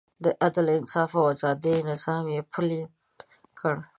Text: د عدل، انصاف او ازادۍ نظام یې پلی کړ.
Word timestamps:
د 0.23 0.25
عدل، 0.43 0.67
انصاف 0.79 1.11
او 1.19 1.25
ازادۍ 1.33 1.75
نظام 1.91 2.23
یې 2.35 2.41
پلی 2.53 2.79
کړ. 3.59 3.75